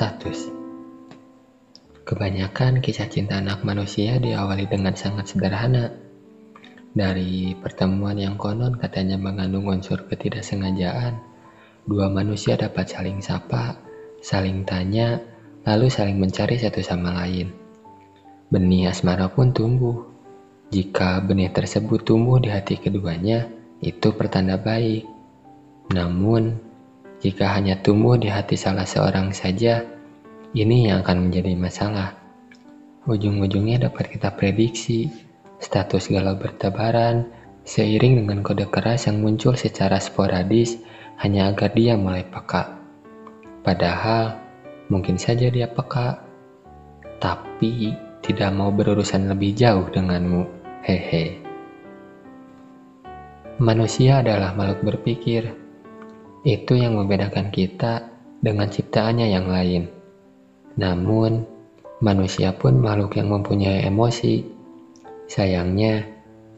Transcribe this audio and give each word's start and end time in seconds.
status. 0.00 0.48
Kebanyakan 2.08 2.80
kisah 2.80 3.12
cinta 3.12 3.36
anak 3.36 3.60
manusia 3.68 4.16
diawali 4.16 4.64
dengan 4.64 4.96
sangat 4.96 5.36
sederhana. 5.36 5.92
Dari 6.96 7.52
pertemuan 7.60 8.16
yang 8.16 8.40
konon 8.40 8.80
katanya 8.80 9.20
mengandung 9.20 9.68
unsur 9.68 10.08
ketidaksengajaan, 10.08 11.20
dua 11.84 12.08
manusia 12.08 12.56
dapat 12.56 12.88
saling 12.88 13.20
sapa, 13.20 13.76
saling 14.24 14.64
tanya, 14.64 15.20
lalu 15.68 15.92
saling 15.92 16.16
mencari 16.16 16.56
satu 16.56 16.80
sama 16.80 17.20
lain. 17.20 17.52
Benih 18.48 18.88
asmara 18.88 19.28
pun 19.28 19.52
tumbuh. 19.52 20.08
Jika 20.72 21.20
benih 21.20 21.52
tersebut 21.52 22.08
tumbuh 22.08 22.40
di 22.40 22.48
hati 22.48 22.80
keduanya, 22.80 23.52
itu 23.84 24.16
pertanda 24.16 24.56
baik. 24.56 25.04
Namun, 25.92 26.69
jika 27.20 27.52
hanya 27.52 27.76
tumbuh 27.84 28.16
di 28.16 28.32
hati 28.32 28.56
salah 28.56 28.88
seorang 28.88 29.36
saja, 29.36 29.84
ini 30.56 30.88
yang 30.88 31.04
akan 31.04 31.28
menjadi 31.28 31.52
masalah. 31.52 32.16
Ujung-ujungnya 33.04 33.88
dapat 33.88 34.16
kita 34.16 34.32
prediksi, 34.32 35.12
status 35.60 36.08
galau 36.08 36.40
bertebaran, 36.40 37.28
seiring 37.68 38.24
dengan 38.24 38.40
kode 38.40 38.64
keras 38.72 39.04
yang 39.04 39.20
muncul 39.20 39.52
secara 39.52 40.00
sporadis 40.00 40.80
hanya 41.20 41.52
agar 41.52 41.76
dia 41.76 41.92
mulai 42.00 42.24
peka. 42.24 42.80
Padahal, 43.60 44.40
mungkin 44.88 45.20
saja 45.20 45.52
dia 45.52 45.68
peka, 45.68 46.24
tapi 47.20 47.92
tidak 48.24 48.48
mau 48.56 48.72
berurusan 48.72 49.28
lebih 49.28 49.52
jauh 49.52 49.84
denganmu. 49.92 50.48
Hehe. 50.80 51.36
Manusia 53.60 54.24
adalah 54.24 54.56
makhluk 54.56 54.96
berpikir, 54.96 55.59
itu 56.40 56.72
yang 56.72 56.96
membedakan 56.96 57.52
kita 57.52 58.08
dengan 58.40 58.72
ciptaannya 58.72 59.28
yang 59.28 59.46
lain. 59.52 59.92
Namun, 60.80 61.44
manusia 62.00 62.56
pun 62.56 62.80
makhluk 62.80 63.20
yang 63.20 63.28
mempunyai 63.28 63.84
emosi. 63.84 64.40
Sayangnya, 65.28 66.08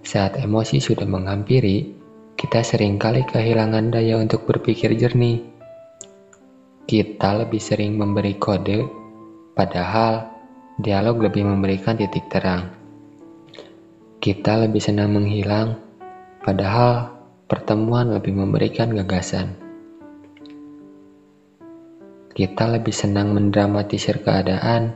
saat 0.00 0.40
emosi 0.40 0.80
sudah 0.80 1.04
menghampiri, 1.04 1.92
kita 2.40 2.64
sering 2.64 2.96
kali 2.96 3.28
kehilangan 3.28 3.92
daya 3.92 4.16
untuk 4.16 4.48
berpikir 4.48 4.96
jernih. 4.96 5.44
Kita 6.88 7.36
lebih 7.44 7.60
sering 7.60 8.00
memberi 8.00 8.38
kode, 8.40 8.80
padahal 9.52 10.30
dialog 10.80 11.20
lebih 11.28 11.44
memberikan 11.44 11.98
titik 12.00 12.30
terang. 12.32 12.72
Kita 14.22 14.64
lebih 14.64 14.80
senang 14.80 15.12
menghilang, 15.12 15.76
padahal 16.40 17.12
pertemuan 17.44 18.14
lebih 18.14 18.32
memberikan 18.32 18.94
gagasan. 18.94 19.65
Kita 22.36 22.68
lebih 22.68 22.92
senang 22.92 23.32
mendramatisir 23.32 24.20
keadaan, 24.20 24.92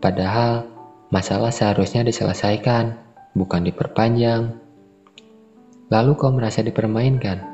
padahal 0.00 0.64
masalah 1.12 1.52
seharusnya 1.52 2.00
diselesaikan, 2.00 2.96
bukan 3.36 3.68
diperpanjang. 3.68 4.56
Lalu 5.92 6.10
kau 6.16 6.32
merasa 6.32 6.64
dipermainkan. 6.64 7.44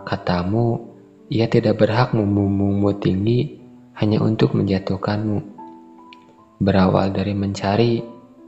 Katamu, 0.00 0.80
ia 1.28 1.44
tidak 1.52 1.76
berhak 1.76 2.16
membumbungmu 2.16 2.96
tinggi 2.96 3.60
hanya 4.00 4.24
untuk 4.24 4.56
menjatuhkanmu. 4.56 5.44
Berawal 6.64 7.12
dari 7.12 7.36
mencari, 7.36 8.00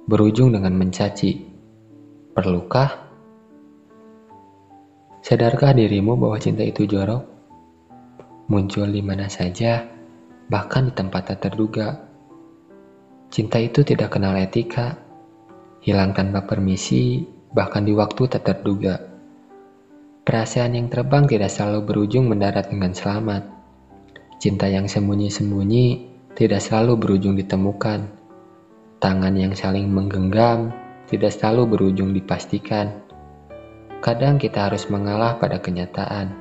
berujung 0.08 0.56
dengan 0.56 0.80
mencaci. 0.80 1.44
Perlukah? 2.32 2.88
Sadarkah 5.20 5.76
dirimu 5.76 6.16
bahwa 6.16 6.40
cinta 6.40 6.64
itu 6.64 6.88
jorok? 6.88 7.30
muncul 8.50 8.90
di 8.90 8.98
mana 8.98 9.30
saja, 9.30 9.86
bahkan 10.50 10.90
di 10.90 10.92
tempat 10.92 11.30
tak 11.30 11.46
terduga. 11.46 12.10
Cinta 13.30 13.62
itu 13.62 13.86
tidak 13.86 14.18
kenal 14.18 14.34
etika, 14.34 14.98
hilang 15.86 16.10
tanpa 16.10 16.42
permisi, 16.42 17.22
bahkan 17.54 17.86
di 17.86 17.94
waktu 17.94 18.26
tak 18.26 18.42
terduga. 18.42 18.98
Perasaan 20.26 20.74
yang 20.74 20.90
terbang 20.90 21.30
tidak 21.30 21.54
selalu 21.54 21.86
berujung 21.86 22.26
mendarat 22.26 22.66
dengan 22.66 22.90
selamat. 22.90 23.46
Cinta 24.42 24.66
yang 24.66 24.90
sembunyi-sembunyi 24.90 25.86
tidak 26.34 26.58
selalu 26.58 26.98
berujung 26.98 27.38
ditemukan. 27.38 28.10
Tangan 28.98 29.34
yang 29.38 29.54
saling 29.54 29.86
menggenggam 29.86 30.74
tidak 31.06 31.30
selalu 31.30 31.78
berujung 31.78 32.10
dipastikan. 32.10 33.06
Kadang 34.02 34.42
kita 34.42 34.66
harus 34.66 34.90
mengalah 34.90 35.38
pada 35.38 35.62
kenyataan 35.62 36.34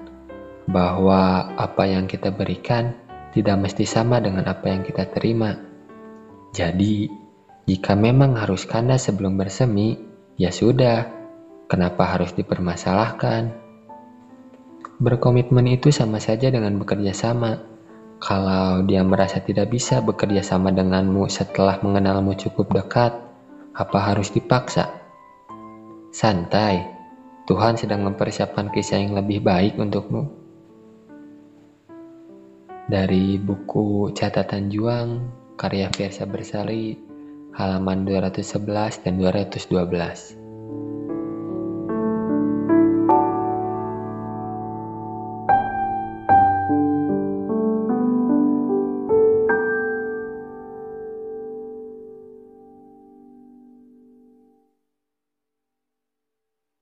bahwa 0.66 1.54
apa 1.58 1.84
yang 1.86 2.06
kita 2.06 2.32
berikan 2.32 2.94
tidak 3.34 3.58
mesti 3.62 3.86
sama 3.86 4.18
dengan 4.18 4.46
apa 4.50 4.66
yang 4.70 4.82
kita 4.82 5.06
terima. 5.14 5.54
Jadi, 6.50 7.06
jika 7.70 7.94
memang 7.94 8.34
harus 8.34 8.66
kandas 8.66 9.06
sebelum 9.06 9.38
bersemi, 9.38 10.02
ya 10.34 10.50
sudah, 10.50 11.06
kenapa 11.70 12.18
harus 12.18 12.34
dipermasalahkan? 12.34 13.54
Berkomitmen 14.98 15.70
itu 15.70 15.94
sama 15.94 16.18
saja 16.18 16.50
dengan 16.50 16.82
bekerja 16.82 17.14
sama. 17.14 17.62
Kalau 18.20 18.84
dia 18.84 19.00
merasa 19.06 19.40
tidak 19.40 19.72
bisa 19.72 20.04
bekerja 20.04 20.44
sama 20.44 20.76
denganmu 20.76 21.30
setelah 21.32 21.80
mengenalmu 21.80 22.36
cukup 22.36 22.74
dekat, 22.74 23.16
apa 23.72 24.00
harus 24.12 24.34
dipaksa? 24.34 24.92
Santai, 26.12 26.84
Tuhan 27.48 27.80
sedang 27.80 28.04
mempersiapkan 28.04 28.74
kisah 28.74 29.00
yang 29.00 29.16
lebih 29.16 29.40
baik 29.40 29.80
untukmu 29.80 30.39
dari 32.90 33.38
buku 33.38 34.10
Catatan 34.18 34.74
Juang 34.74 35.30
karya 35.62 35.94
Fiersa 35.94 36.26
Bersari 36.26 36.98
halaman 37.54 38.02
211 38.10 39.06
dan 39.06 39.14
212. 39.22 40.49